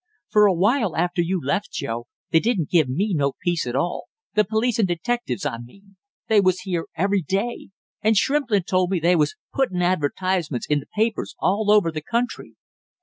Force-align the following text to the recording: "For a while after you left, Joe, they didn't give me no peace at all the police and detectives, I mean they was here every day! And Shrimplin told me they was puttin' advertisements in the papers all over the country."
"For 0.29 0.47
a 0.47 0.53
while 0.55 0.95
after 0.97 1.21
you 1.21 1.39
left, 1.39 1.71
Joe, 1.73 2.07
they 2.31 2.39
didn't 2.39 2.71
give 2.71 2.89
me 2.89 3.13
no 3.13 3.33
peace 3.39 3.67
at 3.67 3.75
all 3.75 4.07
the 4.33 4.43
police 4.43 4.79
and 4.79 4.87
detectives, 4.87 5.45
I 5.45 5.59
mean 5.59 5.95
they 6.27 6.41
was 6.41 6.61
here 6.61 6.87
every 6.95 7.21
day! 7.21 7.69
And 8.01 8.17
Shrimplin 8.17 8.63
told 8.63 8.89
me 8.89 8.99
they 8.99 9.15
was 9.15 9.35
puttin' 9.53 9.83
advertisements 9.83 10.65
in 10.67 10.79
the 10.79 10.87
papers 10.95 11.35
all 11.39 11.69
over 11.69 11.91
the 11.91 12.01
country." 12.01 12.55